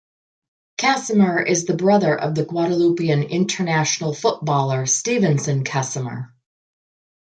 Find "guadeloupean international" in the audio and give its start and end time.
2.43-4.15